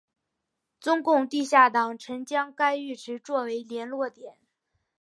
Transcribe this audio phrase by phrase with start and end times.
[0.79, 4.39] 中共地下党曾将该浴池作为联络点。